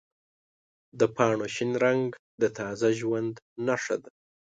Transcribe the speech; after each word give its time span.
د 0.99 1.01
پاڼو 1.15 1.47
شین 1.55 1.71
رنګ 1.85 2.03
د 2.41 2.43
تازه 2.57 2.89
ژوند 2.99 3.33
نښه 3.65 3.95
ده. 4.03 4.11